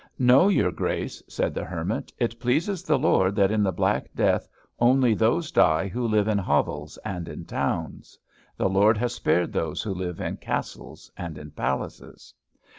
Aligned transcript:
"No, 0.17 0.47
your 0.47 0.71
Grace," 0.71 1.21
said 1.27 1.53
the 1.53 1.63
Hermit, 1.63 2.11
"it 2.17 2.39
pleases 2.39 2.81
the 2.81 2.97
Lord 2.97 3.35
that 3.35 3.51
in 3.51 3.61
the 3.61 3.71
Black 3.71 4.11
Death 4.15 4.49
only 4.79 5.13
those 5.13 5.51
die 5.51 5.87
who 5.87 6.07
live 6.07 6.27
in 6.27 6.39
hovels 6.39 6.97
and 7.05 7.27
in 7.29 7.45
towns. 7.45 8.17
The 8.57 8.67
Lord 8.67 8.97
has 8.97 9.13
spared 9.13 9.53
those 9.53 9.83
who 9.83 9.93
live 9.93 10.19
in 10.19 10.37
castles 10.37 11.11
and 11.15 11.37
in 11.37 11.51
palaces." 11.51 12.33